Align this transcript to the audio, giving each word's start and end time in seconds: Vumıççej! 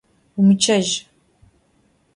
Vumıççej! 0.33 0.89